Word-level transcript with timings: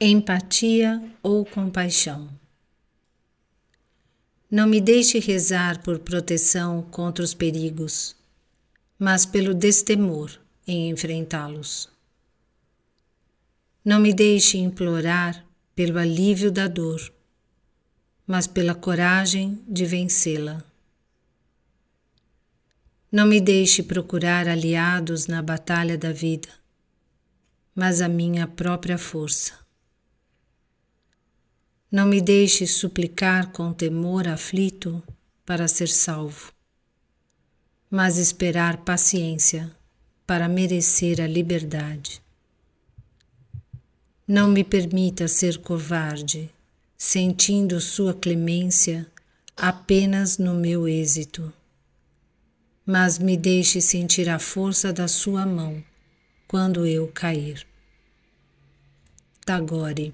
Empatia 0.00 1.00
ou 1.22 1.44
compaixão. 1.46 2.28
Não 4.50 4.66
me 4.66 4.80
deixe 4.80 5.20
rezar 5.20 5.80
por 5.84 6.00
proteção 6.00 6.82
contra 6.82 7.24
os 7.24 7.32
perigos, 7.32 8.16
mas 8.98 9.24
pelo 9.24 9.54
destemor 9.54 10.36
em 10.66 10.90
enfrentá-los. 10.90 11.88
Não 13.84 14.00
me 14.00 14.12
deixe 14.12 14.58
implorar 14.58 15.46
pelo 15.76 15.96
alívio 15.96 16.50
da 16.50 16.66
dor, 16.66 17.12
mas 18.26 18.48
pela 18.48 18.74
coragem 18.74 19.62
de 19.68 19.86
vencê-la. 19.86 20.64
Não 23.12 23.26
me 23.26 23.40
deixe 23.40 23.80
procurar 23.80 24.48
aliados 24.48 25.28
na 25.28 25.40
batalha 25.40 25.96
da 25.96 26.10
vida, 26.10 26.48
mas 27.76 28.00
a 28.00 28.08
minha 28.08 28.48
própria 28.48 28.98
força. 28.98 29.63
Não 31.94 32.06
me 32.06 32.20
deixe 32.20 32.66
suplicar 32.66 33.52
com 33.52 33.72
temor 33.72 34.26
aflito 34.26 35.00
para 35.46 35.68
ser 35.68 35.86
salvo, 35.86 36.52
mas 37.88 38.16
esperar 38.16 38.78
paciência 38.78 39.70
para 40.26 40.48
merecer 40.48 41.20
a 41.20 41.26
liberdade. 41.28 42.20
Não 44.26 44.48
me 44.48 44.64
permita 44.64 45.28
ser 45.28 45.58
covarde, 45.58 46.50
sentindo 46.98 47.80
sua 47.80 48.12
clemência 48.12 49.06
apenas 49.56 50.36
no 50.36 50.52
meu 50.52 50.88
êxito, 50.88 51.52
mas 52.84 53.20
me 53.20 53.36
deixe 53.36 53.80
sentir 53.80 54.28
a 54.28 54.40
força 54.40 54.92
da 54.92 55.06
sua 55.06 55.46
mão 55.46 55.80
quando 56.48 56.84
eu 56.84 57.06
cair. 57.06 57.64
Tagore 59.46 60.12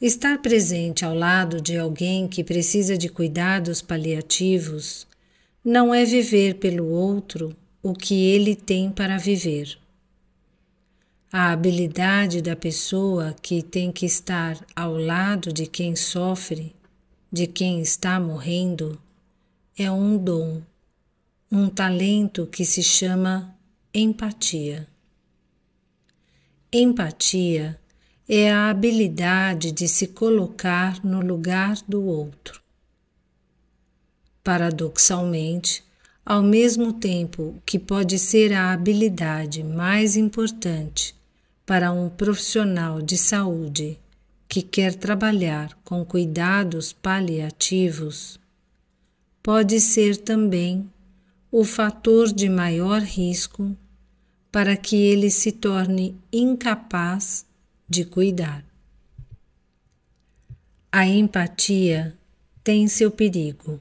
Estar 0.00 0.40
presente 0.40 1.04
ao 1.04 1.12
lado 1.12 1.60
de 1.60 1.76
alguém 1.76 2.28
que 2.28 2.44
precisa 2.44 2.96
de 2.96 3.08
cuidados 3.08 3.82
paliativos 3.82 5.08
não 5.64 5.92
é 5.92 6.04
viver 6.04 6.54
pelo 6.54 6.88
outro 6.88 7.56
o 7.82 7.92
que 7.92 8.14
ele 8.14 8.54
tem 8.54 8.92
para 8.92 9.18
viver. 9.18 9.76
A 11.32 11.50
habilidade 11.50 12.40
da 12.40 12.54
pessoa 12.54 13.34
que 13.42 13.60
tem 13.60 13.90
que 13.90 14.06
estar 14.06 14.64
ao 14.74 14.96
lado 14.96 15.52
de 15.52 15.66
quem 15.66 15.96
sofre, 15.96 16.76
de 17.30 17.48
quem 17.48 17.80
está 17.80 18.20
morrendo, 18.20 19.00
é 19.76 19.90
um 19.90 20.16
dom, 20.16 20.62
um 21.50 21.68
talento 21.68 22.46
que 22.46 22.64
se 22.64 22.84
chama 22.84 23.52
empatia. 23.92 24.86
Empatia 26.72 27.76
é 28.28 28.52
a 28.52 28.68
habilidade 28.68 29.72
de 29.72 29.88
se 29.88 30.08
colocar 30.08 31.02
no 31.02 31.20
lugar 31.22 31.78
do 31.88 32.04
outro. 32.04 32.60
Paradoxalmente, 34.44 35.82
ao 36.26 36.42
mesmo 36.42 36.92
tempo 36.92 37.54
que 37.64 37.78
pode 37.78 38.18
ser 38.18 38.52
a 38.52 38.70
habilidade 38.70 39.64
mais 39.64 40.14
importante 40.14 41.14
para 41.64 41.90
um 41.90 42.10
profissional 42.10 43.00
de 43.00 43.16
saúde 43.16 43.98
que 44.46 44.60
quer 44.60 44.94
trabalhar 44.94 45.72
com 45.82 46.04
cuidados 46.04 46.92
paliativos, 46.92 48.38
pode 49.42 49.80
ser 49.80 50.18
também 50.18 50.86
o 51.50 51.64
fator 51.64 52.30
de 52.30 52.50
maior 52.50 53.00
risco 53.00 53.74
para 54.52 54.76
que 54.76 54.96
ele 54.96 55.30
se 55.30 55.50
torne 55.50 56.14
incapaz 56.30 57.47
de 57.88 58.04
cuidar. 58.04 58.64
A 60.92 61.06
empatia 61.06 62.16
tem 62.62 62.86
seu 62.88 63.10
perigo, 63.10 63.80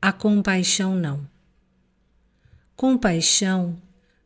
a 0.00 0.12
compaixão 0.12 0.94
não. 0.94 1.26
Compaixão 2.76 3.80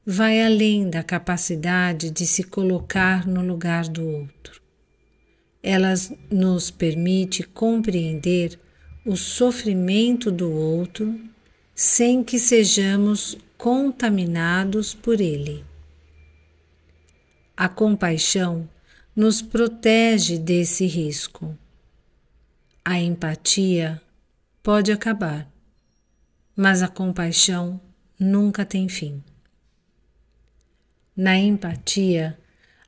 vai 0.04 0.42
além 0.44 0.90
da 0.90 1.02
capacidade 1.02 2.10
de 2.10 2.26
se 2.26 2.42
colocar 2.42 3.26
no 3.26 3.42
lugar 3.42 3.84
do 3.88 4.06
outro. 4.06 4.60
Ela 5.62 5.94
nos 6.30 6.70
permite 6.70 7.44
compreender 7.44 8.58
o 9.06 9.16
sofrimento 9.16 10.30
do 10.32 10.50
outro 10.50 11.18
sem 11.74 12.24
que 12.24 12.38
sejamos 12.38 13.38
contaminados 13.56 14.92
por 14.94 15.20
ele. 15.20 15.64
A 17.62 17.68
compaixão 17.68 18.66
nos 19.14 19.42
protege 19.42 20.38
desse 20.38 20.86
risco. 20.86 21.54
A 22.82 22.98
empatia 22.98 24.00
pode 24.62 24.90
acabar, 24.90 25.46
mas 26.56 26.82
a 26.82 26.88
compaixão 26.88 27.78
nunca 28.18 28.64
tem 28.64 28.88
fim. 28.88 29.22
Na 31.14 31.36
empatia, 31.36 32.38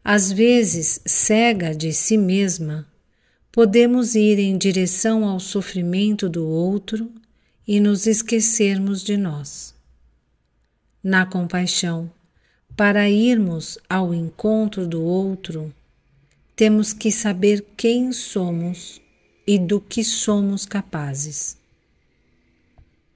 às 0.03 0.33
vezes 0.33 1.03
cega 1.05 1.75
de 1.75 1.93
si 1.93 2.17
mesma, 2.17 2.89
podemos 3.53 4.15
ir 4.15 4.39
em 4.39 4.57
direção 4.57 5.29
ao 5.29 5.39
sofrimento 5.39 6.31
do 6.31 6.47
outro 6.47 7.13
e 7.69 7.79
nos 7.79 8.07
esquecermos 8.07 9.03
de 9.03 9.19
nós. 9.19 9.75
Na 11.05 11.27
compaixão, 11.27 12.11
para 12.77 13.09
irmos 13.09 13.79
ao 13.89 14.15
encontro 14.15 14.87
do 14.87 15.03
outro, 15.03 15.73
temos 16.57 16.93
que 16.93 17.11
saber 17.11 17.65
quem 17.77 18.13
somos 18.13 19.01
e 19.47 19.59
do 19.59 19.81
que 19.81 20.03
somos 20.05 20.65
capazes. 20.65 21.57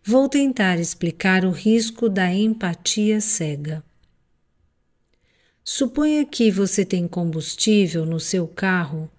Vou 0.03 0.29
tentar 0.29 0.79
explicar 0.79 1.45
o 1.45 1.51
risco 1.51 2.09
da 2.09 2.33
empatia 2.33 3.21
cega. 3.21 3.83
Suponha 5.65 6.25
que 6.25 6.51
você 6.51 6.85
tem 6.85 7.09
combustível 7.09 8.07
no 8.07 8.21
seu 8.21 8.47
carro 8.47 9.11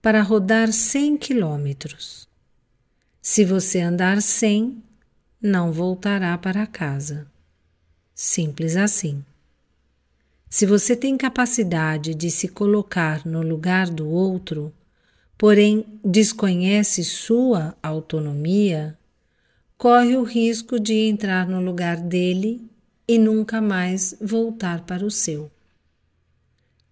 para 0.00 0.20
rodar 0.20 0.72
100 0.72 1.16
quilômetros. 1.16 2.28
Se 3.20 3.44
você 3.44 3.80
andar 3.80 4.20
100, 4.20 4.82
não 5.40 5.70
voltará 5.70 6.36
para 6.36 6.66
casa. 6.66 7.26
Simples 8.14 8.76
assim. 8.76 9.24
Se 10.52 10.66
você 10.66 10.94
tem 10.94 11.16
capacidade 11.16 12.14
de 12.14 12.30
se 12.30 12.46
colocar 12.46 13.24
no 13.26 13.40
lugar 13.40 13.88
do 13.88 14.06
outro, 14.06 14.70
porém 15.38 15.82
desconhece 16.04 17.02
sua 17.04 17.74
autonomia, 17.82 18.94
corre 19.78 20.14
o 20.14 20.22
risco 20.22 20.78
de 20.78 21.08
entrar 21.08 21.48
no 21.48 21.58
lugar 21.58 21.96
dele 21.96 22.68
e 23.08 23.18
nunca 23.18 23.62
mais 23.62 24.14
voltar 24.20 24.82
para 24.82 25.06
o 25.06 25.10
seu. 25.10 25.50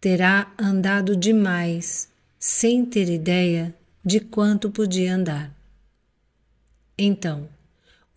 Terá 0.00 0.50
andado 0.58 1.14
demais 1.14 2.08
sem 2.38 2.86
ter 2.86 3.10
ideia 3.10 3.74
de 4.02 4.20
quanto 4.20 4.70
podia 4.70 5.14
andar. 5.14 5.54
Então, 6.96 7.46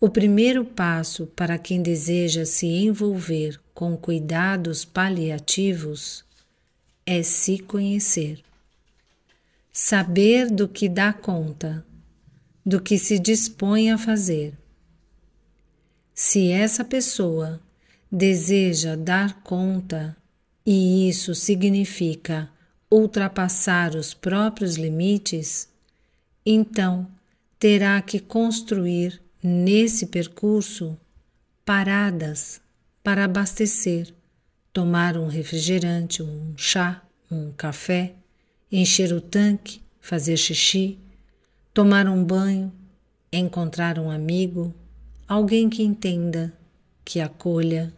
o 0.00 0.08
primeiro 0.08 0.64
passo 0.64 1.26
para 1.26 1.58
quem 1.58 1.82
deseja 1.82 2.46
se 2.46 2.66
envolver 2.66 3.60
com 3.74 3.96
cuidados 3.96 4.84
paliativos 4.84 6.24
é 7.04 7.22
se 7.22 7.58
conhecer. 7.58 8.42
Saber 9.72 10.48
do 10.48 10.68
que 10.68 10.88
dá 10.88 11.12
conta, 11.12 11.84
do 12.64 12.80
que 12.80 12.96
se 12.96 13.18
dispõe 13.18 13.90
a 13.90 13.98
fazer. 13.98 14.56
Se 16.14 16.50
essa 16.50 16.84
pessoa 16.84 17.60
deseja 18.10 18.94
dar 18.94 19.42
conta, 19.42 20.16
e 20.64 21.08
isso 21.08 21.34
significa 21.34 22.48
ultrapassar 22.88 23.96
os 23.96 24.14
próprios 24.14 24.76
limites, 24.76 25.68
então 26.46 27.08
terá 27.58 28.00
que 28.00 28.20
construir 28.20 29.20
nesse 29.42 30.06
percurso 30.06 30.96
paradas 31.64 32.63
para 33.04 33.24
abastecer, 33.24 34.14
tomar 34.72 35.18
um 35.18 35.26
refrigerante, 35.26 36.22
um 36.22 36.54
chá, 36.56 37.02
um 37.30 37.52
café, 37.52 38.14
encher 38.72 39.12
o 39.12 39.20
tanque, 39.20 39.82
fazer 40.00 40.38
xixi, 40.38 40.98
tomar 41.74 42.08
um 42.08 42.24
banho, 42.24 42.72
encontrar 43.30 43.98
um 43.98 44.10
amigo, 44.10 44.74
alguém 45.28 45.68
que 45.68 45.82
entenda, 45.82 46.50
que 47.04 47.20
acolha, 47.20 47.92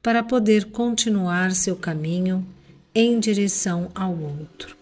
para 0.00 0.22
poder 0.22 0.66
continuar 0.66 1.50
seu 1.50 1.74
caminho 1.74 2.46
em 2.94 3.18
direção 3.18 3.90
ao 3.92 4.16
outro. 4.16 4.76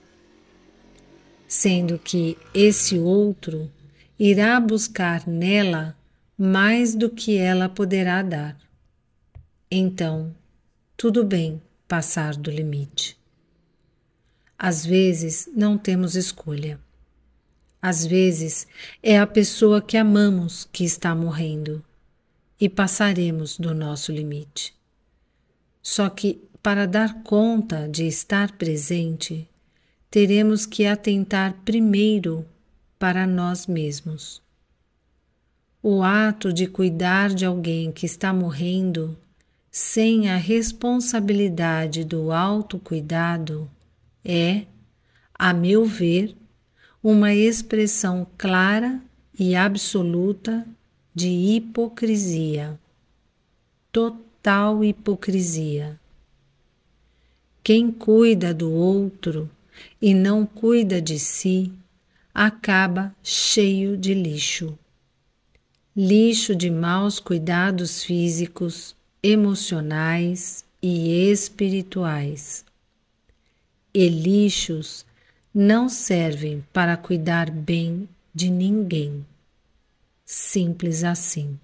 Sendo 1.49 1.99
que 1.99 2.37
esse 2.53 2.99
outro 2.99 3.73
irá 4.19 4.61
buscar 4.61 5.27
nela 5.27 5.97
mais 6.37 6.95
do 6.95 7.09
que 7.09 7.39
ela 7.39 7.71
poderá 7.71 8.23
dar. 8.23 8.70
Então, 9.73 10.35
tudo 10.97 11.23
bem 11.23 11.63
passar 11.87 12.35
do 12.35 12.51
limite. 12.51 13.17
Às 14.59 14.85
vezes 14.85 15.49
não 15.55 15.79
temos 15.79 16.17
escolha. 16.17 16.81
Às 17.81 18.05
vezes 18.05 18.67
é 19.01 19.17
a 19.17 19.29
pessoa 19.29 19.81
que 19.81 19.97
amamos 19.97 20.69
que 20.73 20.83
está 20.83 21.15
morrendo 21.15 21.85
e 22.61 22.69
passaremos 22.69 23.57
do 23.57 23.73
nosso 23.73 24.11
limite. 24.11 24.75
Só 25.81 26.11
que, 26.11 26.43
para 26.61 26.85
dar 26.85 27.23
conta 27.23 27.89
de 27.89 28.09
estar 28.09 28.51
presente, 28.59 29.49
teremos 30.11 30.67
que 30.67 30.85
atentar 30.85 31.55
primeiro 31.65 32.45
para 32.99 33.25
nós 33.25 33.69
mesmos. 33.69 34.43
O 35.81 36.03
ato 36.03 36.53
de 36.53 36.67
cuidar 36.67 37.33
de 37.33 37.47
alguém 37.47 37.93
que 37.93 38.05
está 38.05 38.33
morrendo 38.33 39.17
sem 39.71 40.29
a 40.29 40.37
responsabilidade 40.37 42.05
do 42.05 42.33
autocuidado 42.33 43.71
é, 44.25 44.67
a 45.33 45.55
meu 45.55 45.85
ver, 45.85 46.37
uma 47.03 47.33
expressão 47.33 48.27
clara 48.37 49.01
e 49.39 49.55
absoluta 49.55 50.67
de 51.15 51.29
hipocrisia. 51.29 52.79
Total 53.91 54.85
hipocrisia. 54.85 55.99
Quem 57.63 57.91
cuida 57.91 58.53
do 58.53 58.71
outro 58.73 59.49
e 60.01 60.13
não 60.13 60.45
cuida 60.45 61.01
de 61.01 61.19
si 61.19 61.73
acaba 62.35 63.15
cheio 63.23 63.97
de 63.97 64.15
lixo. 64.15 64.79
Lixo 65.97 66.55
de 66.55 66.71
maus 66.71 67.19
cuidados 67.19 68.05
físicos, 68.05 68.95
emocionais 69.23 70.65
e 70.83 71.31
espirituais. 71.31 72.65
E 73.93 74.09
lixos 74.09 75.05
não 75.55 75.89
servem 75.89 76.65
para 76.73 76.97
cuidar 76.97 77.51
bem 77.51 78.09
de 78.35 78.49
ninguém. 78.51 79.27
Simples 80.25 81.05
assim. 81.05 81.59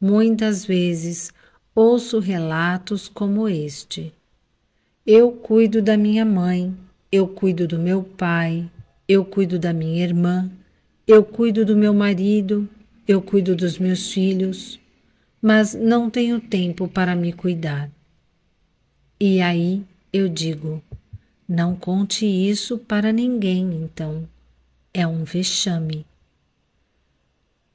Muitas 0.00 0.64
vezes 0.64 1.32
ouço 1.74 2.18
relatos 2.18 3.08
como 3.08 3.48
este. 3.48 4.12
Eu 5.04 5.32
cuido 5.32 5.82
da 5.82 5.96
minha 5.96 6.24
mãe, 6.24 6.74
eu 7.10 7.26
cuido 7.26 7.66
do 7.66 7.78
meu 7.78 8.02
pai, 8.02 8.70
eu 9.08 9.24
cuido 9.24 9.58
da 9.58 9.72
minha 9.72 10.02
irmã, 10.02 10.50
eu 11.06 11.24
cuido 11.24 11.64
do 11.64 11.76
meu 11.76 11.92
marido, 11.92 12.68
eu 13.06 13.20
cuido 13.20 13.56
dos 13.56 13.78
meus 13.78 14.12
filhos, 14.12 14.78
mas 15.42 15.74
não 15.74 16.08
tenho 16.08 16.40
tempo 16.40 16.86
para 16.86 17.16
me 17.16 17.32
cuidar. 17.32 17.90
E 19.18 19.42
aí 19.42 19.84
eu 20.12 20.28
digo: 20.28 20.80
não 21.48 21.74
conte 21.74 22.24
isso 22.24 22.78
para 22.78 23.12
ninguém, 23.12 23.82
então. 23.82 24.28
É 24.94 25.06
um 25.06 25.24
vexame. 25.24 26.06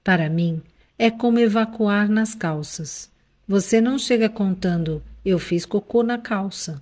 Para 0.04 0.30
mim, 0.30 0.62
é 0.98 1.12
como 1.12 1.40
evacuar 1.40 2.08
nas 2.08 2.34
calças. 2.34 3.12
Você 3.46 3.82
não 3.82 4.00
chega 4.00 4.30
contando: 4.30 5.04
eu 5.26 5.38
fiz 5.38 5.66
cocô 5.66 6.04
na 6.04 6.18
calça. 6.18 6.82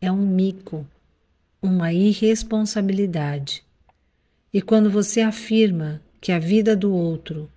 É 0.00 0.10
um 0.10 0.26
mico, 0.26 0.84
uma 1.62 1.92
irresponsabilidade. 1.92 3.62
E 4.52 4.60
quando 4.60 4.90
você 4.90 5.20
afirma 5.20 6.02
que 6.20 6.32
a 6.32 6.38
vida 6.38 6.74
do 6.74 6.92
outro 6.92 7.48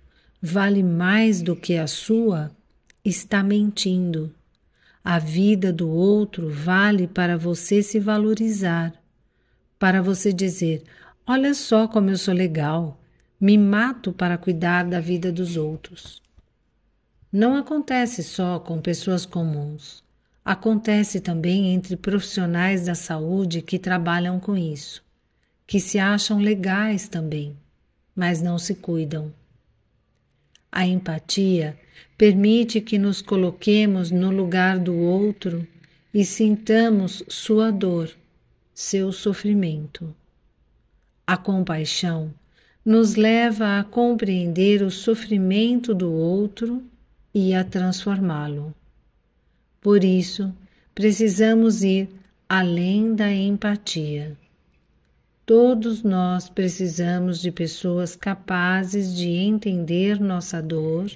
vale 0.46 0.82
mais 0.82 1.42
do 1.42 1.56
que 1.56 1.76
a 1.76 1.88
sua, 1.88 2.52
está 3.04 3.42
mentindo. 3.42 4.32
A 5.04 5.18
vida 5.18 5.72
do 5.72 5.88
outro 5.88 6.48
vale 6.48 7.06
para 7.08 7.36
você 7.36 7.82
se 7.82 7.98
valorizar, 7.98 8.94
para 9.78 10.00
você 10.00 10.32
dizer: 10.32 10.84
Olha 11.26 11.52
só 11.52 11.88
como 11.88 12.10
eu 12.10 12.16
sou 12.16 12.32
legal, 12.32 13.00
me 13.40 13.58
mato 13.58 14.12
para 14.12 14.38
cuidar 14.38 14.84
da 14.84 15.00
vida 15.00 15.32
dos 15.32 15.56
outros. 15.56 16.22
Não 17.32 17.56
acontece 17.56 18.22
só 18.22 18.60
com 18.60 18.80
pessoas 18.80 19.26
comuns. 19.26 20.02
Acontece 20.44 21.20
também 21.20 21.74
entre 21.74 21.96
profissionais 21.96 22.86
da 22.86 22.94
saúde 22.94 23.60
que 23.60 23.80
trabalham 23.80 24.38
com 24.38 24.56
isso, 24.56 25.02
que 25.66 25.80
se 25.80 25.98
acham 25.98 26.38
legais 26.38 27.08
também, 27.08 27.56
mas 28.14 28.40
não 28.40 28.58
se 28.58 28.76
cuidam. 28.76 29.32
A 30.78 30.84
empatia 30.84 31.74
permite 32.18 32.82
que 32.82 32.98
nos 32.98 33.22
coloquemos 33.22 34.10
no 34.10 34.30
lugar 34.30 34.78
do 34.78 34.94
outro 34.94 35.66
e 36.12 36.22
sintamos 36.22 37.22
sua 37.28 37.70
dor, 37.70 38.10
seu 38.74 39.10
sofrimento. 39.10 40.14
A 41.26 41.34
compaixão 41.34 42.30
nos 42.84 43.14
leva 43.14 43.78
a 43.78 43.84
compreender 43.84 44.82
o 44.82 44.90
sofrimento 44.90 45.94
do 45.94 46.12
outro 46.12 46.82
e 47.34 47.54
a 47.54 47.64
transformá-lo. 47.64 48.74
Por 49.80 50.04
isso, 50.04 50.54
precisamos 50.94 51.82
ir 51.82 52.10
além 52.46 53.14
da 53.14 53.32
empatia. 53.32 54.36
Todos 55.46 56.02
nós 56.02 56.48
precisamos 56.48 57.40
de 57.40 57.52
pessoas 57.52 58.16
capazes 58.16 59.14
de 59.14 59.28
entender 59.28 60.18
nossa 60.18 60.60
dor 60.60 61.08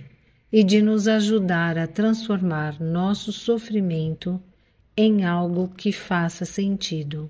e 0.52 0.62
de 0.62 0.80
nos 0.80 1.08
ajudar 1.08 1.76
a 1.76 1.88
transformar 1.88 2.80
nosso 2.80 3.32
sofrimento 3.32 4.40
em 4.96 5.24
algo 5.24 5.66
que 5.66 5.90
faça 5.90 6.44
sentido. 6.44 7.28